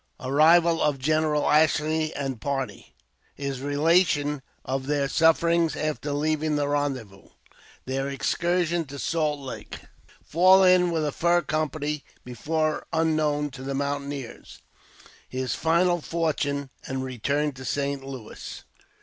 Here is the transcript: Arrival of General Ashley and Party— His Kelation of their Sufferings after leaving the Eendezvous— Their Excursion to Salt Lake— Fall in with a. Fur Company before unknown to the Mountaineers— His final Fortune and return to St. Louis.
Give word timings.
Arrival 0.19 0.81
of 0.81 0.97
General 0.97 1.47
Ashley 1.47 2.11
and 2.15 2.41
Party— 2.41 2.91
His 3.45 3.59
Kelation 3.59 4.41
of 4.65 4.87
their 4.87 5.07
Sufferings 5.07 5.75
after 5.75 6.11
leaving 6.11 6.55
the 6.55 6.65
Eendezvous— 6.65 7.29
Their 7.85 8.09
Excursion 8.09 8.85
to 8.85 8.97
Salt 8.97 9.39
Lake— 9.41 9.77
Fall 10.25 10.63
in 10.63 10.89
with 10.89 11.05
a. 11.05 11.11
Fur 11.11 11.43
Company 11.43 12.03
before 12.25 12.87
unknown 12.91 13.51
to 13.51 13.61
the 13.61 13.75
Mountaineers— 13.75 14.63
His 15.29 15.53
final 15.53 16.01
Fortune 16.01 16.71
and 16.87 17.03
return 17.03 17.51
to 17.51 17.63
St. 17.63 18.03
Louis. 18.03 18.63